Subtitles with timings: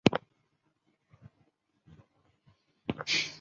[0.09, 0.17] 母
[2.95, 3.29] 方氏。